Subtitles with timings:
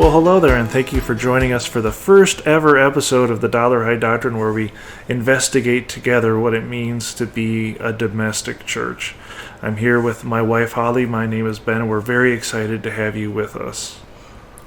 [0.00, 3.42] Well, hello there, and thank you for joining us for the first ever episode of
[3.42, 4.72] the Dollarhide Doctrine, where we
[5.10, 9.14] investigate together what it means to be a domestic church.
[9.60, 11.04] I'm here with my wife Holly.
[11.04, 14.00] My name is Ben, and we're very excited to have you with us.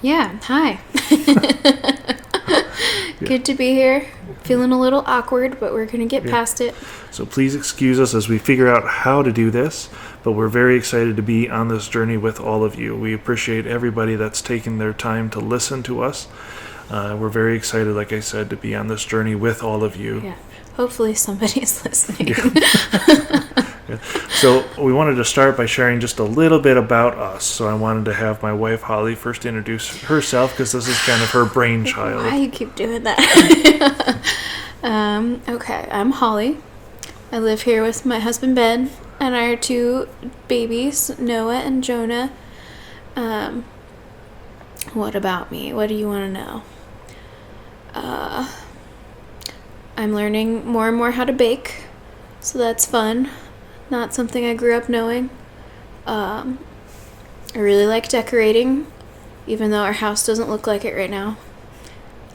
[0.03, 0.81] Yeah, hi.
[3.19, 4.07] Good to be here.
[4.43, 6.75] Feeling a little awkward, but we're going to get past it.
[7.09, 9.89] So please excuse us as we figure out how to do this,
[10.23, 12.95] but we're very excited to be on this journey with all of you.
[12.95, 16.27] We appreciate everybody that's taken their time to listen to us.
[16.89, 19.95] Uh, we're very excited, like I said, to be on this journey with all of
[19.95, 20.21] you.
[20.21, 20.35] Yeah.
[20.75, 22.33] Hopefully somebody's listening.
[24.43, 27.45] So we wanted to start by sharing just a little bit about us.
[27.45, 31.21] So I wanted to have my wife Holly first introduce herself because this is kind
[31.21, 32.25] of her brainchild.
[32.25, 34.19] Why you keep doing that?
[34.83, 36.57] um, okay, I'm Holly.
[37.31, 38.89] I live here with my husband Ben
[39.23, 40.09] and our two
[40.49, 42.29] babies, Noah and Jonah.
[43.15, 43.63] Um,
[44.91, 45.71] what about me?
[45.71, 46.63] What do you want to know?
[47.93, 48.51] Uh,
[49.95, 51.85] I'm learning more and more how to bake,
[52.41, 53.29] so that's fun.
[53.89, 55.29] Not something I grew up knowing.
[56.05, 56.59] Um,
[57.55, 58.87] I really like decorating,
[59.47, 61.37] even though our house doesn't look like it right now.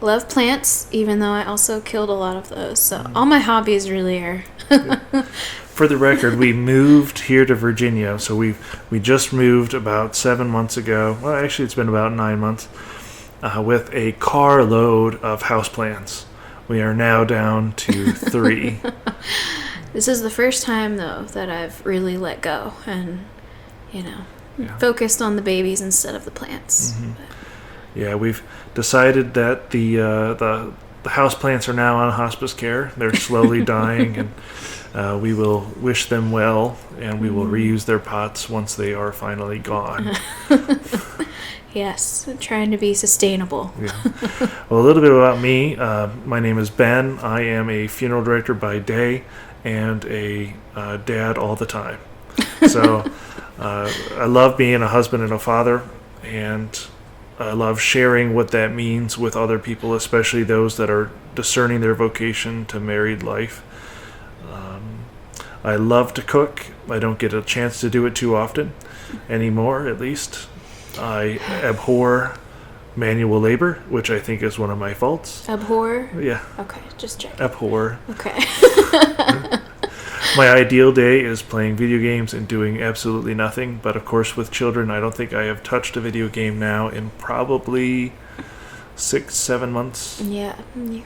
[0.01, 2.79] Love plants, even though I also killed a lot of those.
[2.79, 4.45] So all my hobbies really are.
[5.69, 8.57] For the record, we moved here to Virginia, so we
[8.91, 11.17] we just moved about seven months ago.
[11.23, 12.69] Well, actually, it's been about nine months
[13.43, 16.25] uh, with a carload of houseplants.
[16.67, 18.81] We are now down to three.
[19.95, 23.25] This is the first time though that I've really let go and,
[23.91, 24.19] you know,
[24.59, 24.77] Yeah.
[24.77, 26.95] focused on the babies instead of the plants.
[27.95, 28.43] Yeah, we've
[28.75, 32.93] decided that the uh, the the houseplants are now on hospice care.
[32.97, 34.35] They're slowly dying, and
[34.95, 39.13] uh, we will wish them well, and we will reuse their pots once they are
[39.13, 40.17] finally gone.
[41.75, 43.73] Yes, trying to be sustainable.
[43.79, 43.93] Yeah.
[44.71, 45.77] Well, a little bit about me.
[45.77, 47.19] Uh, my name is Ben.
[47.19, 49.25] I am a funeral director by day
[49.65, 51.99] and a uh, dad all the time.
[52.67, 53.05] So
[53.59, 55.83] uh, I love being a husband and a father,
[56.23, 56.71] and
[57.39, 61.95] I love sharing what that means with other people, especially those that are discerning their
[61.95, 63.63] vocation to married life.
[64.53, 65.05] Um,
[65.63, 66.67] I love to cook.
[66.91, 68.73] I don't get a chance to do it too often
[69.29, 70.49] anymore, at least.
[70.99, 72.35] I abhor
[72.97, 75.49] manual labor, which I think is one of my faults.
[75.49, 76.11] Abhor?
[76.21, 77.41] Yeah, Okay, just check.
[77.41, 78.01] abhor.
[78.11, 78.37] Okay.
[80.39, 83.81] My ideal day is playing video games and doing absolutely nothing.
[83.83, 86.87] But of course, with children, I don't think I have touched a video game now
[86.87, 88.13] in probably
[88.95, 90.21] six, seven months.
[90.21, 91.03] yeah, you,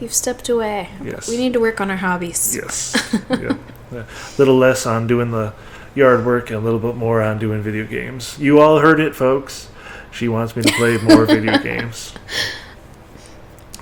[0.00, 0.90] you've stepped away.
[1.02, 1.30] Yes.
[1.30, 2.54] We need to work on our hobbies.
[2.54, 3.18] Yes.
[3.30, 3.56] yeah.
[3.90, 4.06] A
[4.36, 5.54] little less on doing the
[5.94, 8.38] yard work and a little bit more on doing video games.
[8.38, 9.70] You all heard it, folks.
[10.12, 12.12] She wants me to play more video games.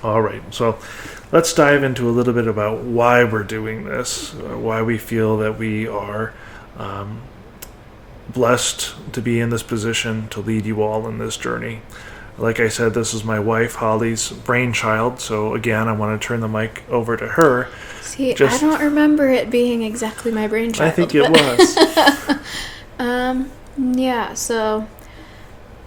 [0.01, 0.41] All right.
[0.53, 0.79] So
[1.33, 5.37] let's dive into a little bit about why we're doing this, uh, why we feel
[5.37, 6.31] that we are
[6.77, 7.23] um,
[8.29, 11.81] blessed to be in this position to lead you all in this journey.
[12.37, 15.19] Like I said, this is my wife Holly's brainchild.
[15.19, 17.67] So again, I want to turn the mic over to her.
[18.01, 20.87] See, Just- I don't remember it being exactly my brainchild.
[20.87, 22.39] I think it was.
[22.99, 24.87] Um, yeah, so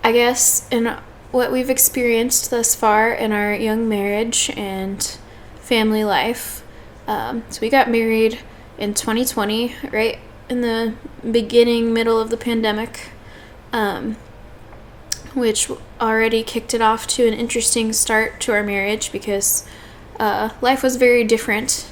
[0.03, 0.97] I guess in
[1.31, 5.17] what we've experienced thus far in our young marriage and
[5.67, 6.63] family life,
[7.09, 8.39] um, so we got married
[8.79, 10.19] in 2020, right
[10.49, 10.95] in the
[11.29, 13.09] beginning, middle of the pandemic,
[13.73, 14.17] um,
[15.35, 15.69] which
[16.01, 19.67] already kicked it off to an interesting start to our marriage because
[20.21, 21.91] uh, life was very different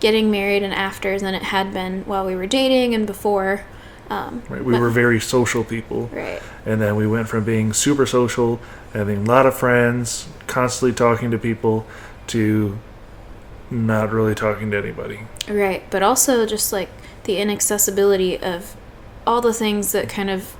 [0.00, 3.64] getting married and after than it had been while we were dating and before.
[4.08, 6.42] Um, Right, we but- were very social people, right.
[6.66, 8.58] and then we went from being super social,
[8.94, 11.86] having a lot of friends, constantly talking to people,
[12.28, 12.78] to
[13.70, 15.20] not really talking to anybody.
[15.48, 16.88] Right, but also just like
[17.24, 18.76] the inaccessibility of
[19.26, 20.56] all the things that kind of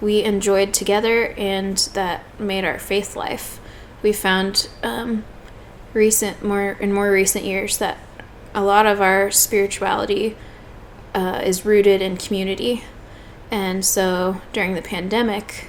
[0.00, 3.58] we enjoyed together and that made our faith life.
[4.02, 5.24] We found um,
[5.92, 7.98] recent, more in more recent years, that
[8.54, 10.36] a lot of our spirituality
[11.14, 12.84] uh, is rooted in community,
[13.50, 15.68] and so during the pandemic,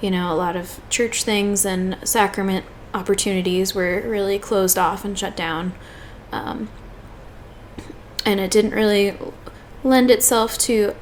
[0.00, 2.64] you know, a lot of church things and sacrament
[2.94, 5.72] opportunities were really closed off and shut down.
[6.32, 6.68] Um,
[8.24, 9.16] and it didn't really
[9.82, 10.94] lend itself to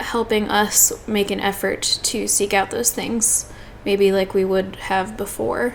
[0.00, 3.52] helping us make an effort to seek out those things,
[3.84, 5.74] maybe like we would have before.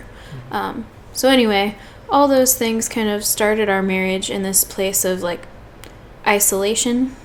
[0.52, 1.78] Um, so, anyway,
[2.10, 5.48] all those things kind of started our marriage in this place of like
[6.26, 7.16] isolation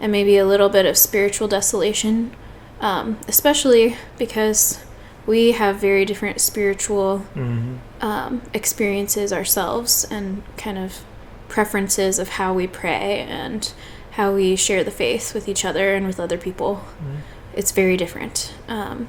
[0.00, 2.34] and maybe a little bit of spiritual desolation,
[2.80, 4.84] um, especially because
[5.26, 11.00] we have very different spiritual hmm um, experiences ourselves and kind of
[11.48, 13.72] preferences of how we pray and
[14.12, 16.84] how we share the faith with each other and with other people.
[17.02, 17.16] Mhm.
[17.54, 18.52] It's very different.
[18.68, 19.08] Um,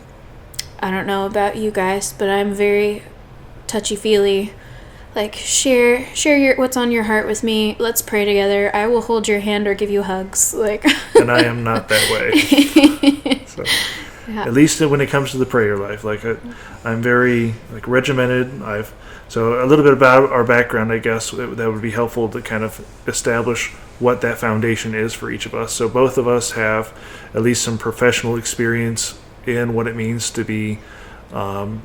[0.79, 3.03] I don't know about you guys, but I'm very
[3.67, 4.53] touchy feely.
[5.13, 7.75] Like share share your what's on your heart with me.
[7.79, 8.73] Let's pray together.
[8.73, 10.53] I will hold your hand or give you hugs.
[10.53, 13.41] Like and I am not that way.
[13.55, 13.63] So,
[14.27, 14.43] yeah.
[14.43, 16.37] at least when it comes to the prayer life, like I,
[16.83, 18.61] I'm very like regimented.
[18.61, 18.93] I've
[19.27, 22.63] so a little bit about our background, I guess that, would be helpful to kind
[22.63, 25.73] of establish what that foundation is for each of us.
[25.73, 26.93] So both of us have
[27.33, 30.79] at least some professional experience in what it means to be.
[31.31, 31.81] Um,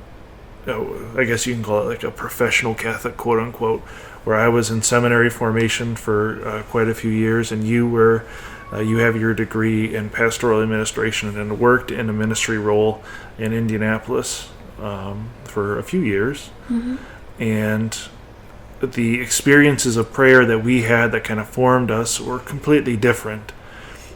[0.67, 3.81] I guess you can call it like a professional Catholic, quote unquote,
[4.25, 8.27] where I was in seminary formation for uh, quite a few years, and you were,
[8.73, 13.03] uh, you have your degree in pastoral administration and worked in a ministry role
[13.39, 14.51] in Indianapolis
[14.81, 16.51] um, for a few years.
[16.71, 16.99] Mhm.
[17.39, 17.99] And
[18.81, 23.53] the experiences of prayer that we had that kind of formed us were completely different.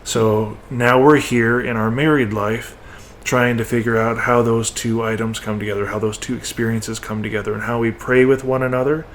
[0.05, 2.77] So now we're here in our married life
[3.25, 7.23] trying to figure out how those two items come together, how those two experiences come
[7.23, 9.07] together, and how we pray with one another,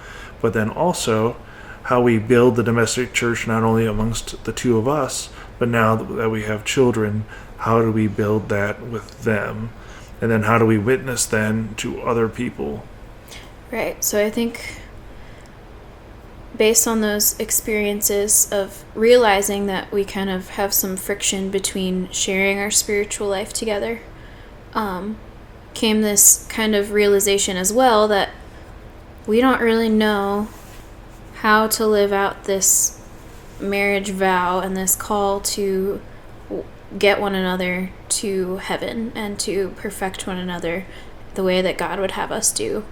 [0.41, 1.35] but then also
[1.83, 5.95] how we build the domestic church not only amongst the two of us, but now
[5.95, 7.25] that we have children,
[7.59, 9.71] how do we build that with them?
[10.21, 12.83] And then how do we witness then to other people?
[13.71, 14.03] Right.
[14.03, 14.81] So I think
[16.57, 22.59] based on those experiences of realizing that we kind of have some friction between sharing
[22.59, 24.01] our spiritual life together,
[24.73, 25.17] um,
[25.73, 28.29] came this kind of realization as well that
[29.25, 30.49] we don't really know
[31.41, 32.99] how to live out this
[33.61, 36.01] marriage vow and this call to
[36.97, 40.85] get one another to heaven and to perfect one another
[41.35, 42.83] the way that God would have us do.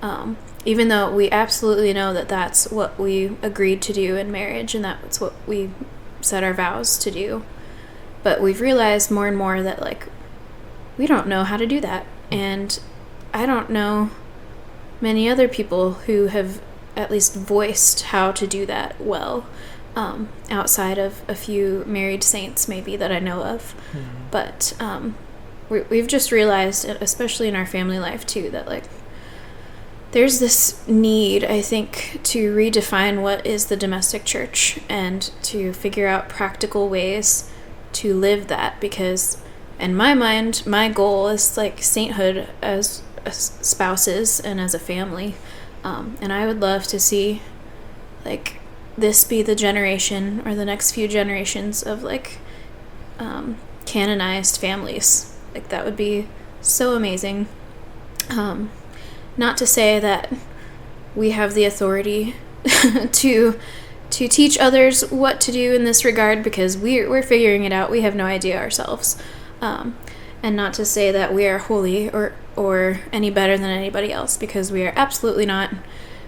[0.00, 4.74] Um, even though we absolutely know that that's what we agreed to do in marriage
[4.74, 5.70] and that's what we
[6.20, 7.44] set our vows to do.
[8.24, 10.08] But we've realized more and more that, like,
[10.98, 12.06] we don't know how to do that.
[12.32, 12.80] And
[13.32, 14.10] I don't know
[15.00, 16.60] many other people who have
[16.96, 19.46] at least voiced how to do that well,
[19.96, 23.74] um, outside of a few married saints, maybe, that I know of.
[24.30, 25.16] But um,
[25.68, 28.84] we, we've just realized, especially in our family life too, that like
[30.12, 36.06] there's this need, I think, to redefine what is the domestic church and to figure
[36.06, 37.50] out practical ways
[37.94, 38.78] to live that.
[38.80, 39.42] Because,
[39.80, 45.34] in my mind, my goal is like sainthood as, as spouses and as a family.
[45.84, 47.42] Um, and I would love to see
[48.24, 48.60] like
[48.96, 52.38] this be the generation or the next few generations of like
[53.18, 53.56] um,
[53.86, 55.36] canonized families.
[55.54, 56.28] Like that would be
[56.60, 57.48] so amazing.
[58.30, 58.70] Um,
[59.36, 60.32] not to say that
[61.14, 62.36] we have the authority
[63.12, 63.58] to
[64.10, 67.90] to teach others what to do in this regard because we're we're figuring it out.
[67.90, 69.20] We have no idea ourselves.
[69.60, 69.96] Um,
[70.42, 74.36] and not to say that we are holy or or any better than anybody else
[74.36, 75.70] because we are absolutely not.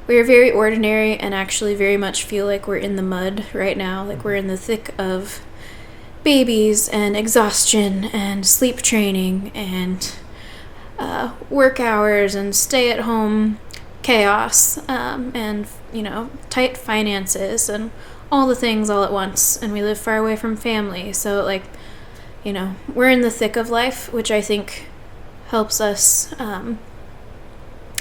[0.06, 3.76] We are very ordinary and actually very much feel like we're in the mud right
[3.76, 5.40] now, like we're in the thick of
[6.22, 10.14] babies and exhaustion and sleep training and
[10.98, 13.58] uh, work hours and stay at home
[14.02, 17.90] chaos um, and you know tight finances and
[18.30, 21.62] all the things all at once and we live far away from family so like
[22.44, 24.86] you know we're in the thick of life which i think
[25.48, 26.78] helps us um,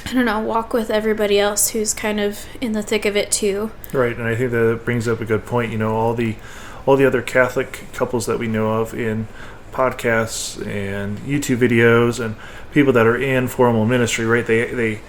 [0.05, 3.31] i don't know walk with everybody else who's kind of in the thick of it
[3.31, 5.71] too Right, and I think that brings up a good point.
[5.71, 6.35] You know, all the
[6.87, 9.27] all the other Catholic couples that we know of in
[9.71, 12.35] podcasts and YouTube videos and
[12.71, 14.45] people that are in formal ministry, right?
[14.45, 15.01] They they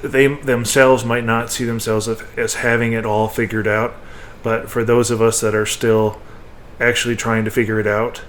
[0.00, 3.94] they themselves might not see themselves as, as having it all figured out,
[4.44, 6.20] but for those of us that are still
[6.82, 8.22] actually trying to figure it out,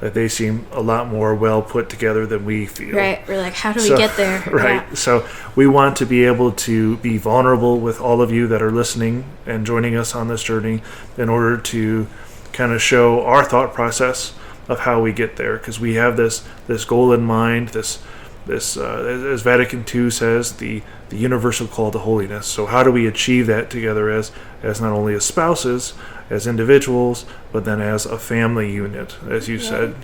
[0.00, 2.94] that they seem a lot more well put together than we feel.
[2.94, 4.86] right we're like how do we get there right.
[4.88, 4.94] Yeah.
[4.94, 5.26] So
[5.56, 9.24] we want to be able to be vulnerable with all of you that are listening
[9.44, 10.82] and joining us on this journey
[11.16, 12.06] in order to
[12.52, 14.34] kind of show our thought process
[14.68, 18.02] of how we get there because we have this this goal in mind this
[18.46, 22.46] this uh, as Vatican II says the the universal call to holiness.
[22.46, 24.30] So how do we achieve that together as
[24.62, 25.94] as not only as spouses
[26.30, 29.64] as individuals but then as a family unit as you Right.
[29.64, 29.94] said?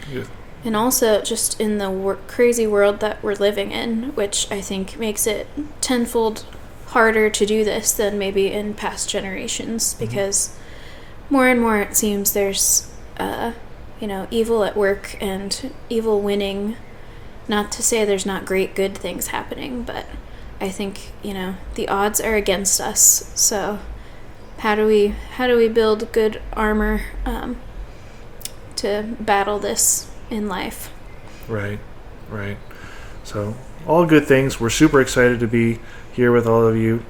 [0.65, 4.99] And also, just in the wor- crazy world that we're living in, which I think
[4.99, 5.47] makes it
[5.83, 6.47] tenfold
[6.87, 10.57] harder to do this than maybe in past generations, because
[11.29, 13.53] more and more it seems there's, uh,
[14.01, 16.77] you know, evil at work and evil winning
[17.49, 20.07] not to say there's not great good things happening, but
[20.61, 23.31] I think you know the odds are against us.
[23.35, 23.81] So
[24.59, 27.57] how do we how do we build good armor um,
[28.77, 30.93] to battle this in life?
[31.49, 31.79] Right,
[32.31, 32.57] right.
[33.25, 33.55] So
[33.87, 34.59] all good things.
[34.59, 35.81] We're super excited to be
[36.13, 37.05] here with all of you,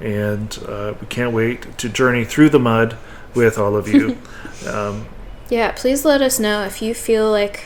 [0.00, 2.96] and uh, we can't wait to journey through the mud
[3.34, 4.18] with all of you.
[4.66, 5.06] um,
[5.48, 7.64] Yeah, please let us know if you feel like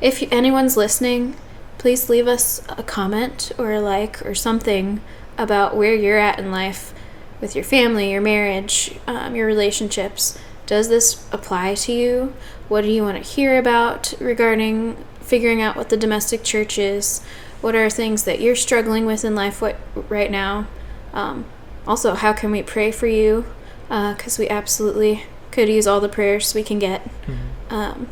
[0.00, 1.36] if anyone's listening,
[1.78, 5.00] please leave us a comment or a like or something
[5.36, 6.94] about where you're at in life
[7.40, 10.38] with your family, your marriage, um, your relationships.
[10.66, 12.34] Does this apply to you?
[12.68, 17.22] What do you want to hear about regarding figuring out what the domestic church is?
[17.60, 19.76] What are things that you're struggling with in life what,
[20.08, 20.66] right now?
[21.12, 21.44] Um,
[21.86, 23.44] also, how can we pray for you?
[23.88, 27.08] Because we absolutely could use all the prayers we can get.
[27.70, 28.08] Um,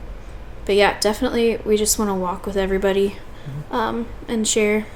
[0.64, 3.16] but yeah, definitely, we just want to walk with everybody
[3.70, 4.86] um, and share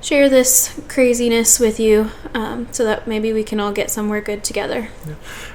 [0.00, 4.42] share this craziness with you, um, so that maybe we can all get somewhere good
[4.42, 4.88] together.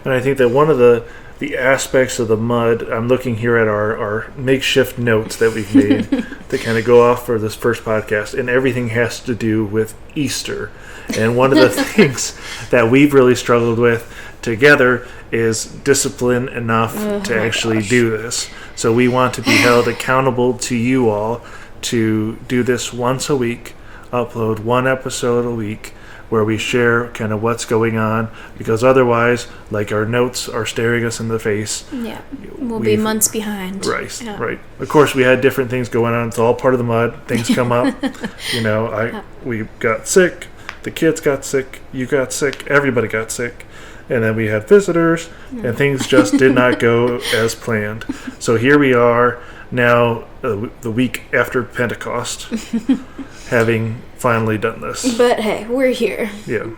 [0.03, 1.07] And I think that one of the
[1.39, 5.75] the aspects of the mud, I'm looking here at our, our makeshift notes that we've
[5.75, 6.09] made
[6.49, 9.97] to kind of go off for this first podcast, and everything has to do with
[10.15, 10.71] Easter.
[11.17, 12.39] And one of the things
[12.69, 16.93] that we've really struggled with together is discipline enough
[17.25, 17.89] to actually gosh.
[17.89, 18.49] do this.
[18.75, 21.41] So we want to be held accountable to you all
[21.83, 23.73] to do this once a week,
[24.11, 25.93] upload one episode a week
[26.29, 31.05] where we share kind of what's going on because otherwise like our notes are staring
[31.05, 31.85] us in the face.
[31.93, 32.21] Yeah,
[32.57, 33.85] we'll be months behind.
[33.85, 34.37] right Yeah.
[34.37, 34.59] right.
[34.79, 36.27] Of course we had different things going on.
[36.27, 37.27] It's all part of the mud.
[37.27, 37.95] Things come up.
[38.53, 40.47] You know i we got sick.
[40.83, 41.81] The kids got sick.
[41.91, 42.65] You got sick.
[42.67, 43.65] Everybody got sick
[44.09, 48.05] and then we had visitors and things just did not go as planned
[48.39, 52.43] so here we are now uh, the week after pentecost
[53.49, 56.29] having finally done this But hey, we're here.
[56.45, 56.69] yeah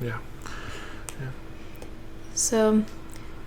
[0.00, 0.18] yeah
[1.20, 1.28] yeah.
[2.34, 2.84] So,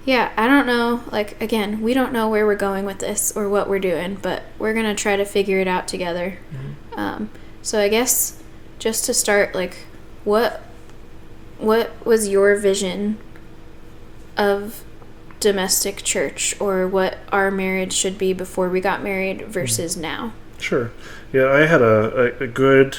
[0.06, 1.02] yeah, I don't know.
[1.12, 4.44] Like, again, we don't know where we're going with this or what we're doing, but
[4.60, 6.38] we're going to try to figure it out together.
[6.94, 7.30] Um,
[7.64, 8.42] so, I guess
[8.80, 9.78] just to start, like,
[10.24, 10.62] what
[11.58, 13.18] what was your vision
[14.38, 14.84] of
[15.40, 20.34] domestic church or what our marriage should be before we got married versus now?
[20.58, 20.92] Sure.
[21.32, 22.98] Yeah, I had a, a, a good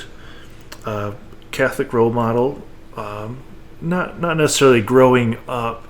[0.84, 1.12] uh,
[1.50, 2.62] Catholic role model.
[2.96, 3.42] Um,
[3.80, 5.86] not not necessarily growing up,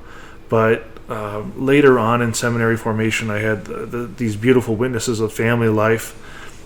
[0.48, 5.32] but um, later on in seminary formation, I had the, the, these beautiful witnesses of
[5.32, 6.12] family life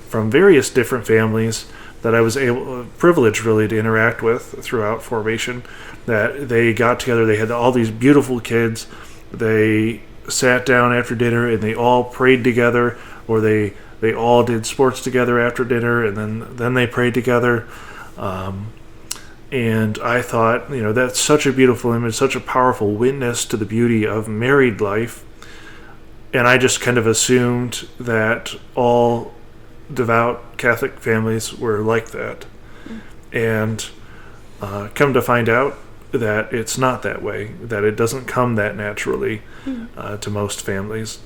[0.09, 1.67] from various different families
[2.03, 5.63] that I was able, privileged really to interact with throughout formation.
[6.07, 8.87] That they got together, they had all these beautiful kids.
[9.33, 14.65] They sat down after dinner and they all prayed together, or they they all did
[14.67, 17.69] sports together after dinner, and then then they prayed together.
[18.17, 18.73] Um,
[19.53, 23.57] and I thought, you know, that's such a beautiful image, such a powerful witness to
[23.57, 25.25] the beauty of married life.
[26.33, 29.35] And I just kind of assumed that all
[29.93, 32.47] devout Catholic families were like that.
[33.33, 33.89] And
[34.61, 35.77] uh, come to find out
[36.13, 39.43] that it's not that way, that it doesn't come that naturally
[39.97, 41.21] uh, to most families.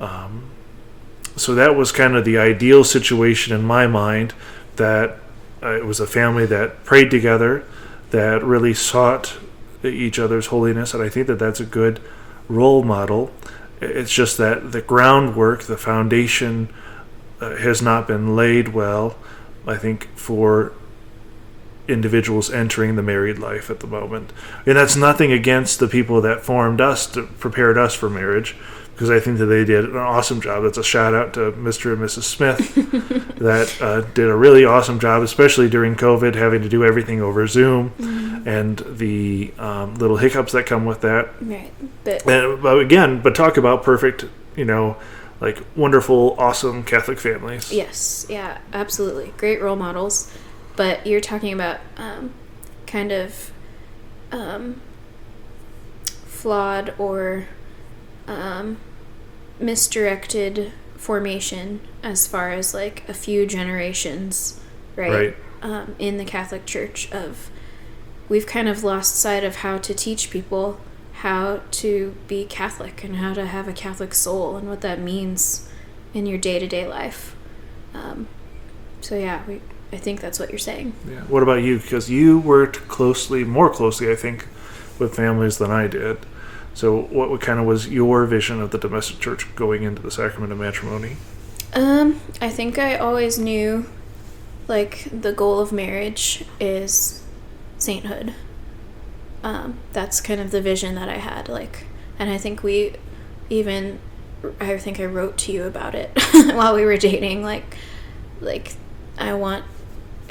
[0.00, 0.50] Um,
[1.36, 4.34] so that was kind of the ideal situation in my mind
[4.76, 5.18] that
[5.62, 7.64] uh, it was a family that prayed together,
[8.10, 9.38] that really sought
[9.84, 12.00] each other's holiness, and I think that that's a good
[12.48, 13.30] role model.
[13.80, 16.72] It's just that the groundwork, the foundation,
[17.40, 19.16] has not been laid well.
[19.66, 20.72] I think for
[21.88, 24.32] individuals entering the married life at the moment,
[24.64, 28.56] and that's nothing against the people that formed us, to, prepared us for marriage,
[28.96, 30.62] because I think that they did an awesome job.
[30.62, 31.92] That's a shout out to Mr.
[31.92, 32.22] and Mrs.
[32.22, 32.74] Smith
[33.38, 37.46] that uh, did a really awesome job, especially during COVID, having to do everything over
[37.46, 37.92] Zoom
[38.46, 41.28] and the um, little hiccups that come with that.
[41.42, 41.70] Right.
[42.04, 44.24] But And, but again, but talk about perfect,
[44.56, 44.96] you know,
[45.40, 47.72] like wonderful, awesome Catholic families.
[47.72, 49.32] Yes, yeah, absolutely.
[49.36, 50.32] Great role models.
[50.76, 52.32] But you're talking about um,
[52.86, 53.50] kind of
[54.32, 54.80] um,
[56.04, 57.46] flawed or
[58.26, 58.78] um,
[59.58, 64.60] misdirected formation as far as like a few generations,
[64.96, 65.10] right?
[65.10, 65.36] Right.
[65.62, 67.50] Um, in the Catholic Church of
[68.28, 70.78] we've kind of lost sight of how to teach people
[71.20, 75.68] how to be Catholic and how to have a Catholic soul and what that means
[76.12, 77.34] in your day to day life.
[77.94, 78.28] Um,
[79.00, 79.60] so yeah, we,
[79.92, 80.92] I think that's what you're saying.
[81.08, 81.20] Yeah.
[81.22, 81.78] What about you?
[81.78, 84.46] Because you worked closely, more closely, I think,
[84.98, 86.18] with families than I did.
[86.74, 90.10] So, what, what kind of was your vision of the domestic church going into the
[90.10, 91.16] sacrament of matrimony?
[91.72, 93.86] Um, I think I always knew,
[94.68, 97.22] like, the goal of marriage is
[97.78, 98.34] sainthood.
[99.46, 101.86] Um, that's kind of the vision that I had, like,
[102.18, 102.96] and I think we
[103.48, 104.00] even,
[104.58, 106.10] I think I wrote to you about it
[106.52, 107.76] while we were dating, like,
[108.40, 108.72] like,
[109.16, 109.64] I want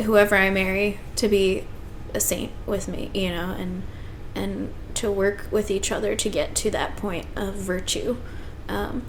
[0.04, 1.66] whoever I marry to be
[2.14, 3.84] a saint with me, you know, and
[4.36, 8.18] and to work with each other to get to that point of virtue.
[8.68, 9.04] Um,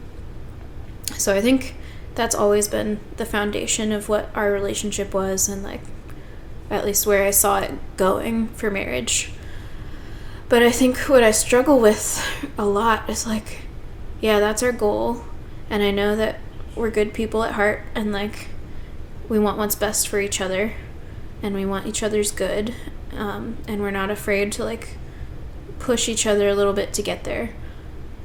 [1.16, 1.74] so I think
[2.14, 5.80] that's always been the foundation of what our relationship was, and like
[6.70, 9.32] at least where I saw it going for marriage.
[10.48, 12.24] But I think what I struggle with
[12.56, 13.62] a lot is like,
[14.20, 15.24] yeah, that's our goal,
[15.68, 16.38] and I know that
[16.74, 18.48] we're good people at heart, and like
[19.28, 20.74] we want what's best for each other
[21.42, 22.74] and we want each other's good
[23.16, 24.96] um, and we're not afraid to like
[25.78, 27.50] push each other a little bit to get there.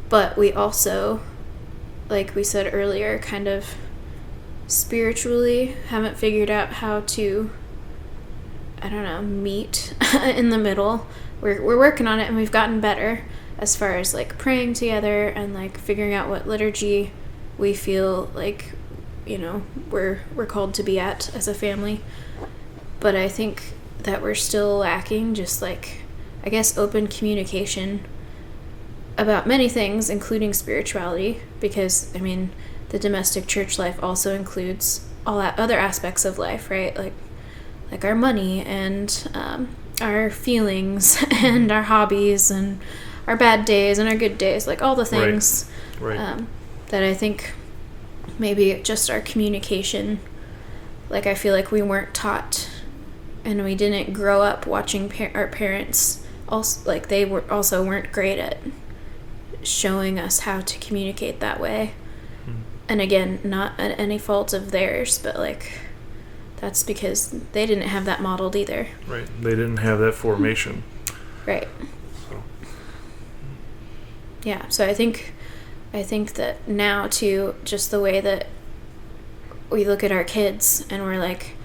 [0.10, 1.22] But we also
[2.10, 3.75] like we said earlier kind of
[4.68, 7.50] spiritually haven't figured out how to
[8.82, 9.94] i don't know meet
[10.36, 11.08] in the middle
[11.42, 13.24] we're, we're working on it and we've gotten better
[13.58, 17.12] as far as like praying together and like figuring out what liturgy
[17.58, 18.74] we feel like
[19.26, 22.02] you know we're we're called to be at as a family.
[23.00, 26.02] But i think that we're still lacking just like
[26.44, 28.04] i guess open communication
[29.18, 32.50] about many things including spirituality because i mean
[32.90, 36.96] the domestic church life also includes all that other aspects of life right?
[36.98, 37.14] Like
[37.92, 42.79] like our money and um, our feelings and our hobbies and
[43.27, 46.17] our bad days and our good days like all the things Right.
[46.17, 46.48] um,
[46.88, 47.53] that i think
[48.39, 50.20] maybe just our communication
[51.10, 52.70] like i feel like we weren't taught
[53.46, 58.12] and we didn't grow up watching par- our parents also like they were also weren't
[58.12, 58.58] great at
[59.63, 61.94] showing us how to communicate that way.
[62.90, 65.79] And again not at any fault of theirs but like
[66.62, 68.88] that's because they didn't have that modeled either.
[69.08, 69.28] Right.
[69.42, 70.84] They didn't have that formation.
[71.46, 71.68] right.
[72.30, 72.44] So.
[74.44, 75.34] Yeah so i think
[75.94, 78.48] i think that now too just the way that
[79.70, 81.56] we look at our kids and we're like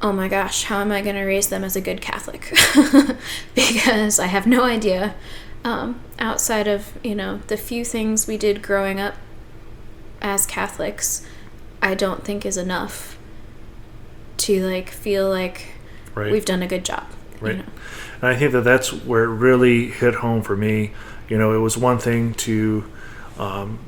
[0.00, 2.52] oh my gosh how am i going to raise them as a good catholic?
[3.54, 5.14] Because i have no idea.
[5.64, 9.14] Um, outside of you know the few things we did growing up
[10.20, 11.24] as catholics
[11.80, 13.16] i don't think is enough
[14.42, 15.66] to like feel like
[16.14, 16.30] right.
[16.32, 17.04] we've done a good job
[17.42, 17.58] you Right.
[17.58, 17.72] know?
[18.20, 20.92] And I think that that's where it really hit home for me.
[21.28, 22.84] You know, it was one thing to
[23.38, 23.80] um,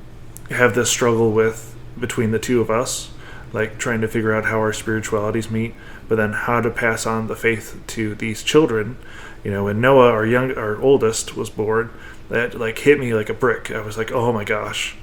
[0.50, 3.10] have this struggle with between the two of us,
[3.52, 5.74] like trying to figure out how our spiritualities meet,
[6.08, 8.96] but then how to pass on the faith to these children.
[9.44, 11.90] You know, when Noah, our young, our oldest, was born,
[12.28, 13.70] that like hit me like a brick.
[13.70, 14.96] I was like, oh my gosh.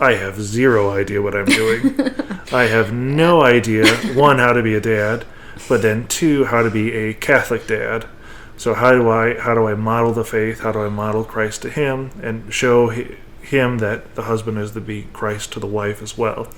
[0.00, 1.98] I have zero idea what I'm doing.
[2.52, 5.24] I have no idea, one, how to be a dad,
[5.68, 8.06] but then two, how to be a Catholic dad.
[8.56, 10.60] So how do I how do I model the faith?
[10.60, 14.80] How do I model Christ to him and show him that the husband is to
[14.80, 16.48] be Christ to the wife as well?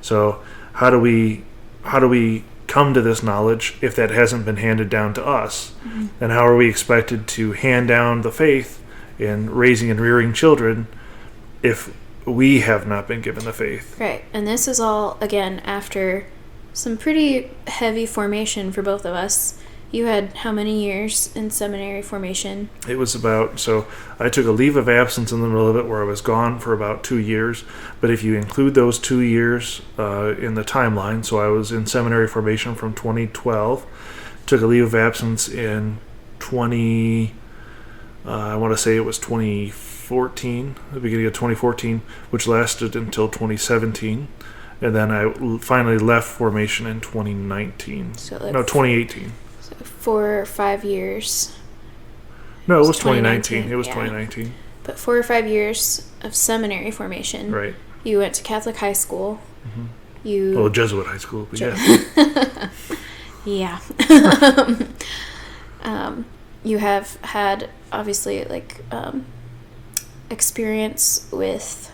[0.00, 0.42] So
[0.74, 1.44] how do we
[1.82, 5.72] how do we come to this knowledge if that hasn't been handed down to us?
[5.82, 6.06] Mm-hmm.
[6.20, 8.80] And how are we expected to hand down the faith
[9.18, 10.86] in raising and rearing children
[11.62, 11.92] if
[12.30, 13.98] we have not been given the faith?
[13.98, 14.24] Right.
[14.32, 16.26] And this is all, again, after
[16.72, 19.58] some pretty heavy formation for both of us.
[19.92, 22.70] You had how many years in seminary formation?
[22.88, 23.88] It was about so
[24.20, 26.60] I took a leave of absence in the middle of it where I was gone
[26.60, 27.64] for about two years.
[28.00, 31.86] But if you include those two years uh, in the timeline, so I was in
[31.86, 33.84] seminary formation from 2012,
[34.46, 35.98] took a leave of absence in
[36.38, 37.34] 20.
[38.24, 43.28] Uh, I want to say it was 2014, the beginning of 2014, which lasted until
[43.28, 44.26] 2017,
[44.80, 48.14] and then I finally left formation in 2019.
[48.14, 49.32] So No, 2018.
[49.60, 51.56] so four or five years.
[52.66, 53.64] No, it was 2019.
[53.64, 53.94] 2019, It was yeah.
[53.94, 54.54] 2019.
[54.82, 57.52] But four or five years of seminary formation.
[57.52, 57.74] Right.
[58.02, 59.38] You went to Catholic high school.
[59.64, 59.86] Mhm.
[60.24, 61.66] You Well, Jesuit high school, but Je-
[62.16, 62.68] yeah.
[63.44, 63.78] yeah.
[65.82, 66.24] um,
[66.64, 69.24] you have had obviously like um,
[70.30, 71.92] experience with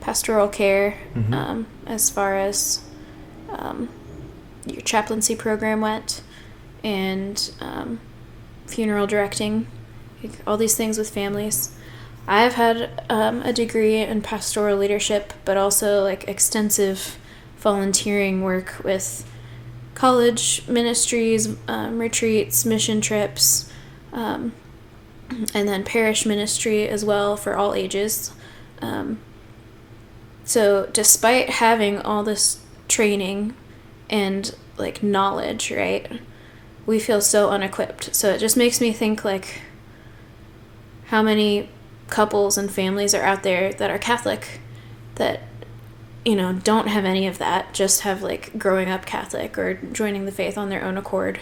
[0.00, 1.32] pastoral care Mhm.
[1.34, 2.80] um, as far as
[3.50, 3.88] um,
[4.66, 6.22] your chaplaincy program went
[6.84, 7.98] and um,
[8.66, 9.66] funeral directing,
[10.22, 11.70] like, all these things with families.
[12.26, 17.16] I've had um, a degree in pastoral leadership, but also like extensive
[17.56, 19.24] volunteering work with
[19.94, 23.70] college ministries, um, retreats, mission trips,
[24.12, 24.52] um,
[25.30, 28.32] and then parish ministry as well for all ages.
[28.80, 29.18] Um,
[30.44, 33.54] So, despite having all this training
[34.08, 36.20] and like knowledge, right?
[36.86, 38.14] We feel so unequipped.
[38.14, 39.60] So it just makes me think like
[41.06, 41.68] how many
[42.08, 44.60] couples and families are out there that are Catholic
[45.16, 45.42] that
[46.24, 50.26] you know don't have any of that just have like growing up catholic or joining
[50.26, 51.40] the faith on their own accord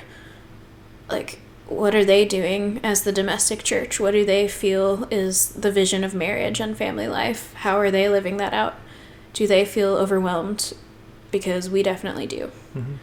[1.10, 3.98] like what are they doing as the domestic church?
[3.98, 7.52] What do they feel is the vision of marriage and family life?
[7.54, 8.76] How are they living that out?
[9.32, 10.74] Do they feel overwhelmed?
[11.30, 12.50] Because we definitely do.
[12.76, 12.94] Mm-hmm.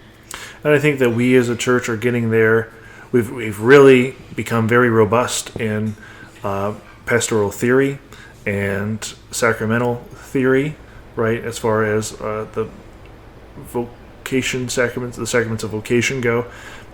[0.64, 2.72] and i think that we as a church are getting there.
[3.12, 5.96] We've, we've really become very robust in
[6.44, 6.74] uh,
[7.06, 8.00] pastoral theory
[8.46, 10.76] and sacramental theory
[11.16, 11.44] right?
[11.44, 12.70] As far as uh, the
[13.58, 16.46] vocation sacraments, the sacraments of vocation go,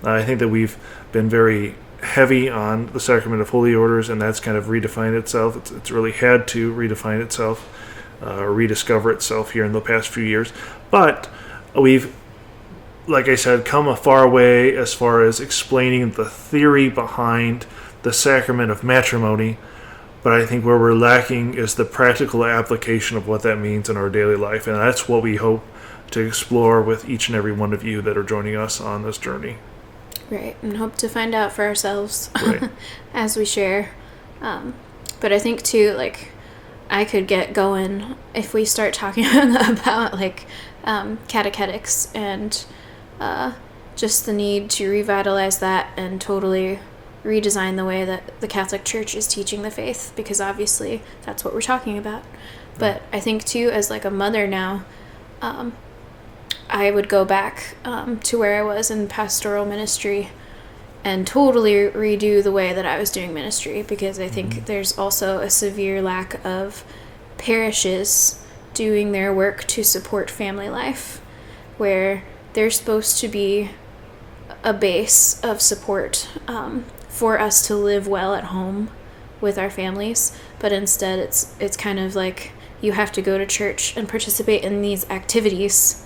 [0.03, 0.77] I think that we've
[1.11, 5.57] been very heavy on the sacrament of holy orders, and that's kind of redefined itself.
[5.57, 7.67] It's, it's really had to redefine itself,
[8.21, 10.53] uh, rediscover itself here in the past few years.
[10.89, 11.29] But
[11.75, 12.15] we've,
[13.07, 17.65] like I said, come a far way as far as explaining the theory behind
[18.03, 19.57] the sacrament of matrimony
[20.21, 23.95] but I think where we're lacking is the practical application of what that means in
[23.95, 24.67] our daily life.
[24.67, 25.63] And that's what we hope
[26.11, 29.17] to explore with each and every one of you that are joining us on this
[29.17, 29.57] journey.
[30.29, 32.69] Right, and hope to find out for ourselves right.
[33.13, 33.91] as we share.
[34.41, 34.75] Um,
[35.19, 36.31] but I think too, like,
[36.89, 40.45] I could get going if we start talking about like
[40.83, 42.65] um, catechetics and
[43.19, 43.53] uh,
[43.95, 46.79] just the need to revitalize that and totally
[47.23, 51.53] redesign the way that the Catholic Church is teaching the faith because obviously that's what
[51.53, 52.23] we're talking about.
[52.77, 54.85] But I think too, as like a mother now,
[55.41, 55.73] um,
[56.69, 60.29] I would go back um, to where I was in pastoral ministry
[61.03, 64.65] and totally redo the way that I was doing ministry because I think mm-hmm.
[64.65, 66.83] there's also a severe lack of
[67.37, 71.21] parishes doing their work to support family life
[71.77, 73.71] where they're supposed to be
[74.63, 78.89] a base of support um, for us to live well at home
[79.41, 82.51] with our families, but instead it's it's kind of like
[82.81, 86.05] you have to go to church and participate in these activities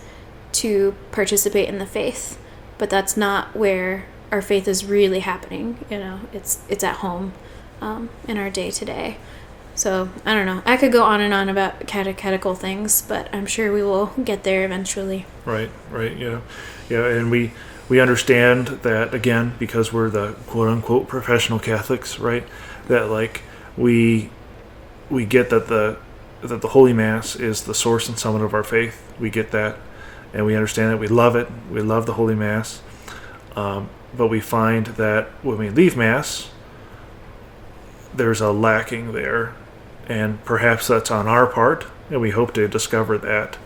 [0.54, 2.39] to participate in the faith.
[2.78, 5.84] But that's not where our faith is really happening.
[5.89, 7.34] You know, it's it's at home,
[7.82, 9.18] um, in our day to day.
[9.76, 10.62] So I don't know.
[10.66, 14.44] I could go on and on about catechetical things, but I'm sure we will get
[14.44, 15.26] there eventually.
[15.46, 15.72] Right.
[15.89, 16.16] Right.
[16.18, 16.42] Yeah.
[16.89, 17.06] Yeah.
[17.08, 17.52] And we
[17.89, 22.48] we understand that again because we're the quote unquote professional Catholics, right?
[22.88, 23.42] That like
[23.78, 24.30] we
[25.10, 25.98] we get that the
[26.42, 29.02] that the Holy Mass is the source and summit of our faith.
[29.20, 29.78] We get that,
[30.34, 31.48] and we understand that we love it.
[31.72, 32.82] We love the Holy Mass,
[33.56, 36.50] um, but we find that when we leave Mass,
[38.13, 39.54] there's a lacking there,
[40.08, 43.58] and perhaps that's on our part, and we hope to discover that,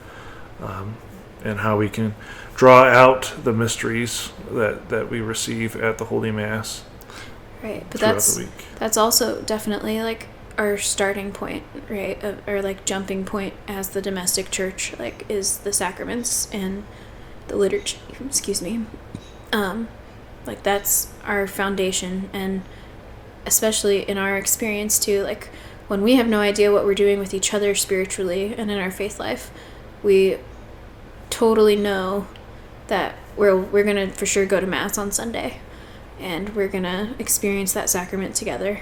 [0.62, 0.96] um,
[1.44, 2.16] and how we can
[2.56, 6.84] draw out the mysteries that, that we receive at the Holy Mass.
[7.62, 8.40] Right, but that's
[8.78, 10.28] that's also definitely like
[10.58, 12.22] our starting point, right?
[12.48, 16.84] or like jumping point as the domestic church, like is the sacraments and
[17.48, 18.00] the liturgy.
[18.26, 18.86] Excuse me.
[19.54, 19.88] Um,
[20.46, 22.64] like that's our foundation, and
[23.46, 25.50] especially in our experience too, like
[25.88, 28.92] when we have no idea what we're doing with each other spiritually and in our
[28.92, 29.52] faith life,
[30.04, 30.38] we
[31.30, 32.28] totally know
[32.88, 35.60] that we're we're gonna for sure go to mass on Sunday,
[36.20, 38.82] and we're gonna experience that sacrament together,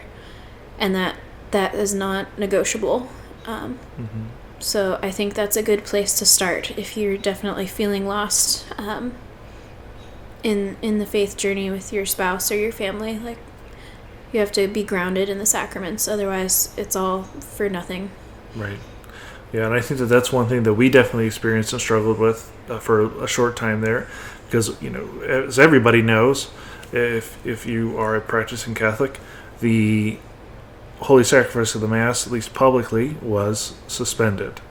[0.80, 1.18] and that
[1.56, 3.08] that is not negotiable.
[3.46, 4.26] Um, mm-hmm.
[4.60, 9.14] So I think that's a good place to start if you're definitely feeling lost um,
[10.44, 13.18] in in the faith journey with your spouse or your family.
[13.18, 13.38] Like
[14.34, 18.10] you have to be grounded in the sacraments, otherwise it's all for nothing.
[18.54, 18.80] Right.
[19.54, 22.52] Yeah, and I think that that's one thing that we definitely experienced and struggled with
[22.70, 24.08] uh, for a short time there,
[24.46, 26.50] because you know, as everybody knows,
[26.92, 29.22] if if you are a practicing Catholic,
[29.62, 30.18] the
[31.02, 34.62] holy sacrifice of the Mass, at least publicly, was suspended,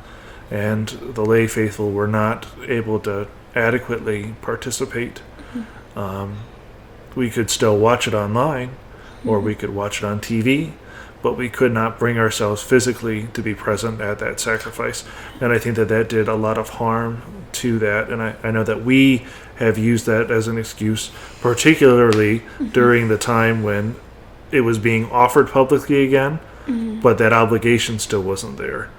[0.51, 5.23] and the lay faithful were not able to adequately participate.
[5.53, 5.99] Mm-hmm.
[5.99, 6.39] Um,
[7.15, 8.71] we could still watch it online,
[9.25, 9.47] or mm-hmm.
[9.47, 10.73] we could watch it on TV,
[11.23, 15.05] but we could not bring ourselves physically to be present at that sacrifice.
[15.41, 18.11] And I think that that did a lot of harm to that.
[18.11, 19.25] And I, I know that we
[19.57, 21.11] have used that as an excuse,
[21.41, 22.69] particularly mm-hmm.
[22.69, 23.97] during the time when
[24.55, 27.01] it was being offered publicly again, mm-hmm.
[27.01, 28.91] but that obligation still wasn't there.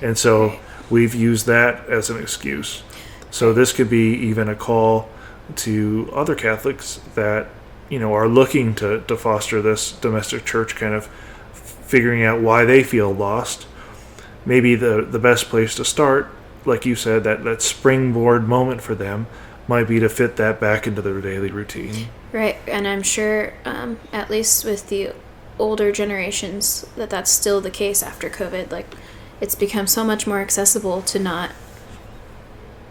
[0.00, 0.58] And so
[0.90, 2.82] we've used that as an excuse.
[3.30, 5.08] So this could be even a call
[5.56, 7.48] to other Catholics that
[7.88, 11.06] you know are looking to, to foster this domestic church kind of
[11.52, 13.66] figuring out why they feel lost
[14.44, 16.30] maybe the the best place to start,
[16.64, 19.26] like you said, that that springboard moment for them
[19.68, 22.08] might be to fit that back into their daily routine.
[22.32, 25.12] Right, and I'm sure, um, at least with the
[25.58, 28.72] older generations, that that's still the case after COVID.
[28.72, 28.86] Like,
[29.40, 31.52] it's become so much more accessible to not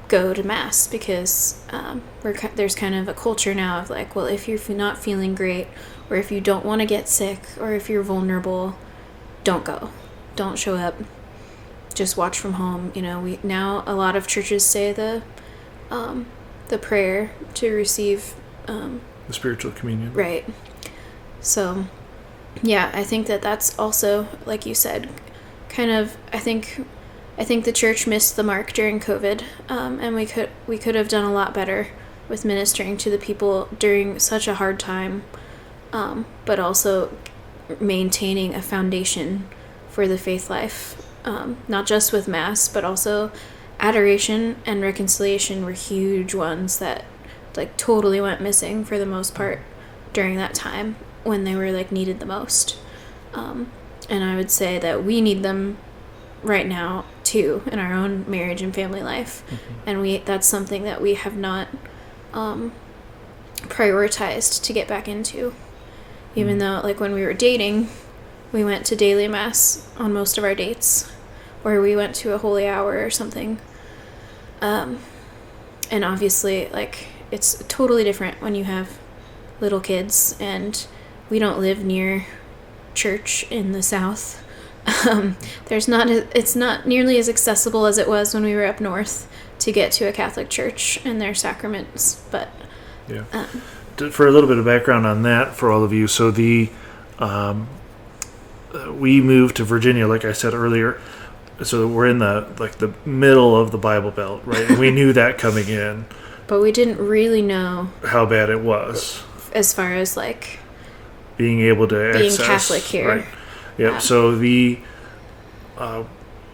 [0.10, 2.04] go to mass because um,
[2.56, 5.68] there's kind of a culture now of like, well, if you're not feeling great,
[6.10, 8.76] or if you don't want to get sick, or if you're vulnerable,
[9.44, 9.90] don't go,
[10.36, 10.96] don't show up,
[11.94, 12.92] just watch from home.
[12.94, 15.24] You know, we now a lot of churches say the
[15.90, 16.28] um,
[16.68, 18.36] the prayer to receive
[18.68, 20.13] um, The spiritual communion.
[20.13, 20.44] Right.
[21.39, 21.86] So,
[22.62, 25.08] yeah, I think that that's also, like you said,
[25.70, 26.17] kind of.
[26.34, 26.86] I think,
[27.38, 30.96] I think the church missed the mark during COVID, um, and we could we could
[30.96, 31.88] have done a lot better
[32.28, 35.24] with ministering to the people during such a hard time,
[35.94, 37.17] um, but also
[37.80, 39.48] maintaining a foundation
[39.88, 43.32] for the faith life, um, not just with mass, but also
[43.80, 47.06] adoration and reconciliation were huge ones that
[47.56, 49.60] like totally went missing for the most part
[50.14, 52.78] during that time when they were like needed the most.
[53.34, 53.72] Um,
[54.10, 55.78] and I would say that we need them
[56.44, 59.44] right now too in our own marriage and family life,
[59.86, 61.68] and we that's something that we have not
[62.34, 62.72] um,
[63.64, 65.54] prioritized to get back into.
[66.36, 66.60] Even Mm.
[66.60, 67.90] though, like when we were dating,
[68.52, 71.12] we went to daily mass on most of our dates,
[71.64, 73.60] or we went to a holy hour or something.
[74.62, 75.00] Um,
[75.90, 79.00] and obviously, like it's totally different when you have
[79.60, 80.86] little kids, and
[81.30, 82.26] we don't live near
[82.94, 84.44] church in the south.
[85.08, 88.65] Um, there's not a, it's not nearly as accessible as it was when we were
[88.65, 92.24] up north to get to a Catholic church and their sacraments.
[92.32, 92.50] But
[93.08, 93.26] Yeah.
[93.32, 93.46] um,
[94.12, 96.72] For a little bit of background on that for all of you, so the
[97.20, 97.67] um,
[98.89, 101.00] we moved to Virginia, like I said earlier.
[101.63, 104.67] So we're in the like the middle of the Bible Belt, right?
[104.67, 106.06] And we knew that coming in
[106.52, 110.60] but we didn't really know how bad it was as far as like
[111.38, 113.08] being able to being access, Catholic here.
[113.08, 113.26] Right.
[113.78, 113.92] Yep.
[113.94, 114.00] Yeah.
[114.00, 114.80] So the
[115.78, 116.04] uh,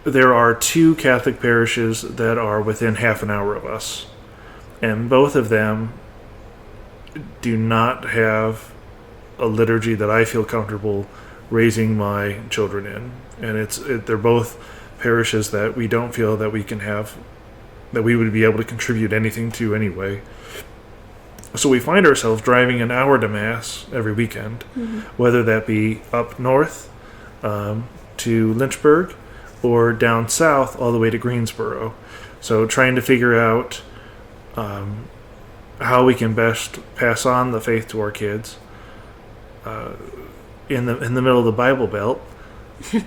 [0.04, 4.06] there are two Catholic parishes that are within half an hour of us,
[4.80, 5.92] and both of them
[7.40, 8.72] do not have
[9.36, 11.08] a liturgy that I feel comfortable
[11.50, 13.10] raising my children in,
[13.44, 14.64] and it's it, they're both
[15.00, 17.16] parishes that we don't feel that we can have
[17.92, 20.20] that we would be able to contribute anything to anyway.
[21.54, 24.62] So we find ourselves driving an hour to mass every weekend,
[25.16, 26.90] whether that be up north
[27.42, 29.14] um, to Lynchburg
[29.62, 31.94] or down south all the way to Greensboro.
[32.40, 33.82] So trying to figure out
[34.56, 35.08] um,
[35.80, 38.58] how we can best pass on the faith to our kids
[39.64, 39.94] uh,
[40.68, 42.20] in the in the middle of the Bible Belt.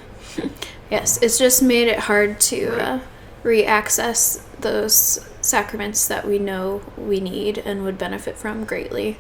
[0.92, 3.00] Yes, it's just made it hard to uh,
[3.44, 9.18] re-access those sacraments that we know we need and would benefit from greatly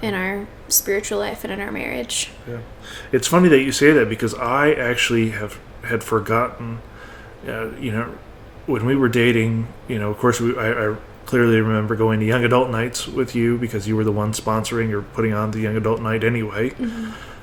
[0.00, 2.30] in our spiritual life and in our marriage.
[2.46, 2.60] Yeah.
[3.12, 6.80] It's funny that you say that because I actually have had forgotten.
[7.46, 8.14] Uh, you know,
[8.66, 12.26] when we were dating, you know, of course, we, I, I clearly remember going to
[12.26, 15.60] young adult nights with you because you were the one sponsoring or putting on the
[15.60, 16.72] young adult night anyway.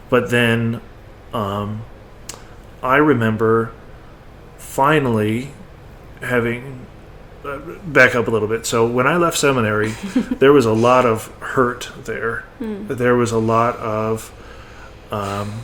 [0.09, 0.81] But then,
[1.33, 1.83] um,
[2.81, 3.71] I remember
[4.57, 5.51] finally
[6.21, 6.85] having
[7.57, 8.65] back up a little bit.
[8.65, 12.45] So when I left seminary, there was a lot of hurt there.
[12.59, 14.31] There was a lot of
[15.11, 15.61] um,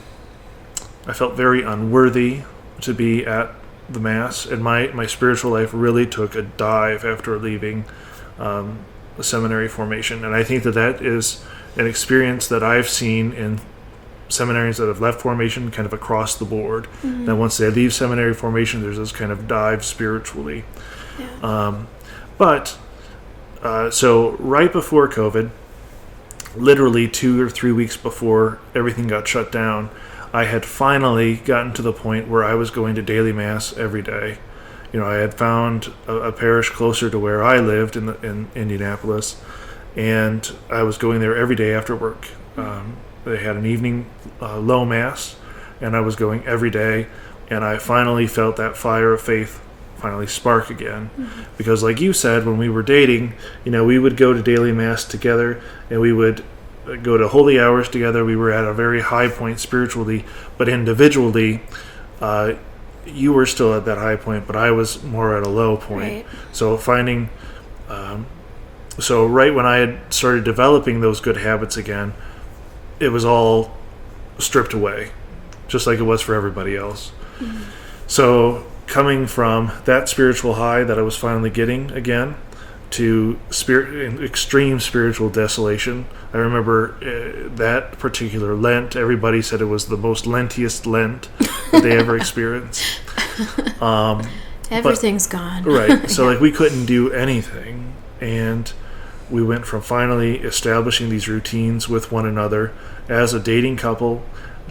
[1.08, 2.42] I felt very unworthy
[2.82, 3.52] to be at
[3.88, 7.86] the mass, and my my spiritual life really took a dive after leaving
[8.40, 8.80] um,
[9.18, 10.26] the seminary formation.
[10.26, 11.44] And I think that that is
[11.76, 13.60] an experience that I've seen in
[14.28, 16.88] seminaries that have left formation kind of across the board.
[17.26, 20.64] That once they leave seminary formation, there's this kind of dive spiritually.
[21.42, 21.88] Um,
[22.38, 22.78] but
[23.62, 25.50] uh, so right before COVID,
[26.56, 29.90] literally two or three weeks before everything got shut down,
[30.34, 34.02] I had finally gotten to the point where I was going to daily mass every
[34.02, 34.38] day.
[34.92, 38.22] You know, I had found a, a parish closer to where I lived in the,
[38.22, 39.42] in Indianapolis,
[39.96, 42.28] and I was going there every day after work.
[42.58, 44.10] Um, they had an evening
[44.42, 45.38] uh, low mass,
[45.82, 47.08] and I was going every day,
[47.50, 49.62] and I finally felt that fire of faith
[50.06, 51.10] finally spark again.
[51.58, 54.72] Because, like you said, when we were dating, you know, we would go to daily
[54.72, 56.44] mass together, and we would
[57.02, 58.24] go to holy hours together.
[58.24, 60.24] We were at a very high point spiritually,
[60.58, 61.62] but individually,
[62.22, 62.54] uh,
[63.06, 66.26] you were still at that high point, but I was more at a low point.
[66.26, 66.26] Right.
[66.52, 67.30] So finding,
[67.90, 68.28] um,
[69.00, 72.14] so right when I had started developing those good habits again,
[73.00, 73.72] it was all
[74.38, 75.12] stripped away,
[75.68, 77.12] just like it was for everybody else.
[78.08, 82.36] So coming from that spiritual high that I was finally getting again
[82.92, 86.06] to spirit extreme spiritual desolation.
[86.34, 88.96] I remember uh, that particular Lent.
[88.96, 91.30] Everybody said it was the most lentiest Lent
[91.72, 93.02] that they ever experienced.
[93.82, 94.26] Um,
[94.72, 95.64] Everything's gone.
[95.64, 96.10] right.
[96.10, 98.72] So like we couldn't do anything, and
[99.30, 102.72] we went from finally establishing these routines with one another
[103.10, 104.24] as a dating couple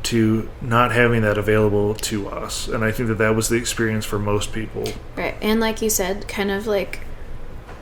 [0.04, 2.68] to not having that available to us.
[2.68, 4.84] And I think that that was the experience for most people.
[5.16, 5.34] Right.
[5.40, 7.00] And like you said, kind of like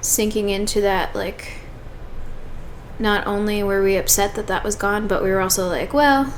[0.01, 1.55] sinking into that, like,
[2.99, 6.33] not only were we upset that that was gone, but we were also like, well,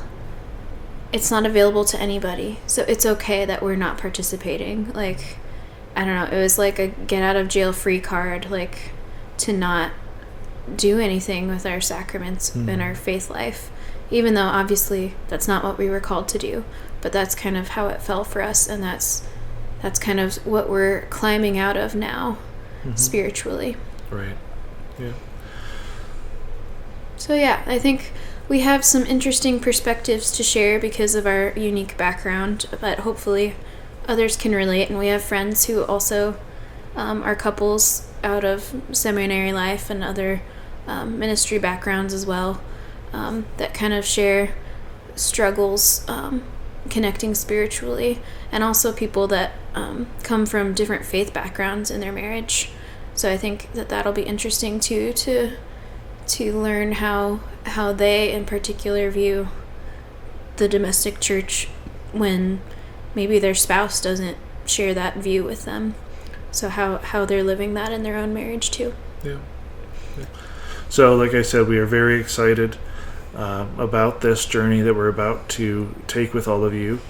[1.12, 2.58] it's not available to anybody.
[2.66, 4.90] So it's okay that we're not participating.
[4.92, 5.36] Like,
[5.94, 6.36] I don't know.
[6.36, 8.90] It was like a get out of jail free card, like,
[9.38, 9.92] to not
[10.76, 12.68] do anything with our sacraments Mhm.
[12.68, 13.70] and our faith life.
[14.10, 16.64] Even though obviously that's not what we were called to do,
[17.00, 19.22] but that's kind of how it fell for us, and that's
[19.82, 22.38] that's kind of what we're climbing out of now
[22.86, 22.98] Mhm.
[22.98, 23.76] spiritually.
[24.10, 24.36] Right.
[24.98, 25.12] Yeah.
[27.16, 28.12] So yeah, I think
[28.48, 33.54] we have some interesting perspectives to share because of our unique background, but hopefully
[34.06, 34.90] others can relate.
[34.90, 36.36] And we have friends who also
[36.96, 40.42] um, are couples out of seminary life and other
[40.86, 42.60] um, ministry backgrounds as well
[43.14, 44.54] um, that kind of share
[45.14, 46.42] struggles um,
[46.90, 52.70] connecting spiritually, and also people that um, come from different faith backgrounds in their marriage.
[53.14, 55.52] So I think that that'll be interesting too to
[56.26, 59.48] to learn how how they in particular view
[60.56, 61.68] the domestic church
[62.12, 62.60] when
[63.14, 65.94] maybe their spouse doesn't share that view with them.
[66.50, 68.94] So how how they're living that in their own marriage too.
[69.22, 69.38] Yeah.
[70.18, 70.26] Yeah.
[70.88, 72.76] So, like I said, we are very excited
[73.36, 77.00] um, about this journey that we're about to take with all of you.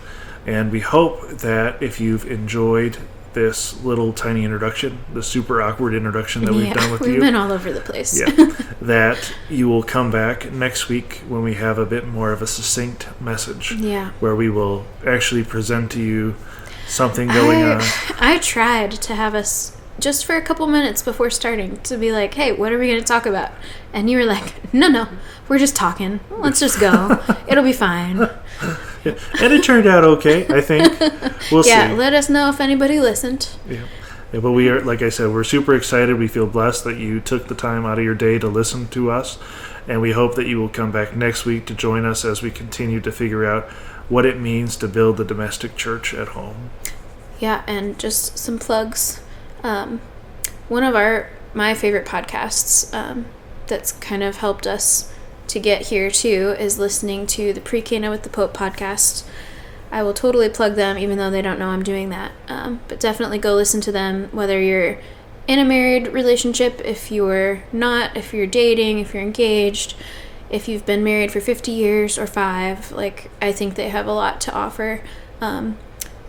[0.46, 2.98] And we hope that if you've enjoyed
[3.34, 7.34] this little tiny introduction, the super awkward introduction that we've done with we've you, been
[7.34, 8.18] all over the place.
[8.18, 8.30] yeah,
[8.80, 12.46] that you will come back next week when we have a bit more of a
[12.46, 14.10] succinct message yeah.
[14.20, 16.34] where we will actually present to you
[16.86, 17.82] something going I, on.
[18.18, 22.34] I tried to have us just for a couple minutes before starting to be like,
[22.34, 23.52] "Hey, what are we going to talk about?"
[23.92, 25.08] And you were like, "No, no,
[25.48, 26.20] we're just talking.
[26.30, 27.22] Let's just go.
[27.48, 28.18] It'll be fine."
[29.04, 29.18] Yeah.
[29.40, 30.92] And it turned out okay, I think.
[31.52, 31.94] We'll yeah, see.
[31.94, 33.50] let us know if anybody listened.
[33.68, 33.82] Yeah.
[34.32, 36.18] Yeah, but we are, like I said, we're super excited.
[36.18, 39.10] We feel blessed that you took the time out of your day to listen to
[39.12, 39.38] us.
[39.86, 42.50] And we hope that you will come back next week to join us as we
[42.50, 43.68] continue to figure out
[44.08, 46.70] what it means to build the domestic church at home.
[47.38, 49.20] Yeah, and just some plugs.
[49.64, 50.00] Um,
[50.68, 53.26] one of our my favorite podcasts um,
[53.66, 55.12] that's kind of helped us
[55.46, 59.24] to get here too is listening to the Pre-Cana with the Pope podcast.
[59.90, 62.32] I will totally plug them, even though they don't know I'm doing that.
[62.48, 64.98] Um, but definitely go listen to them, whether you're
[65.46, 69.94] in a married relationship, if you're not, if you're dating, if you're engaged,
[70.50, 72.90] if you've been married for 50 years or five.
[72.90, 75.02] Like, I think they have a lot to offer.
[75.40, 75.78] Um,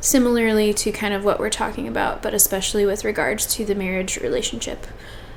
[0.06, 4.18] similarly to kind of what we're talking about, but especially with regards to the marriage
[4.18, 4.88] relationship.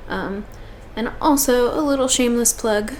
[0.09, 0.47] Um,
[0.95, 2.93] and also, a little shameless plug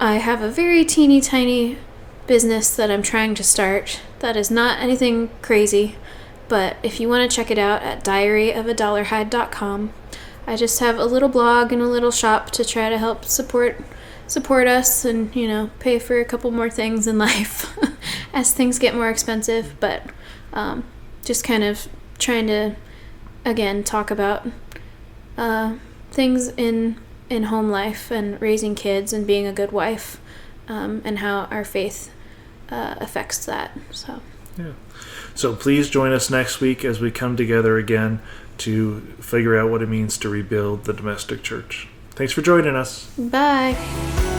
[0.00, 1.78] I have a very teeny tiny
[2.26, 5.96] business that I'm trying to start that is not anything crazy,
[6.48, 9.92] but if you want to check it out at diaryofadollarhide.com,
[10.46, 13.76] I just have a little blog and a little shop to try to help support
[14.26, 17.78] support us and you know pay for a couple more things in life
[18.32, 20.02] as things get more expensive but
[20.54, 20.84] um,
[21.22, 21.88] just kind of
[22.18, 22.76] trying to
[23.44, 24.46] again talk about
[25.36, 25.74] uh,
[26.10, 26.96] things in
[27.28, 30.20] in home life and raising kids and being a good wife
[30.68, 32.10] um, and how our faith
[32.70, 34.20] uh, affects that so
[34.56, 34.72] Yeah.
[35.34, 38.20] So please join us next week as we come together again
[38.58, 41.88] to figure out what it means to rebuild the domestic church.
[42.10, 43.10] Thanks for joining us.
[43.18, 44.33] bye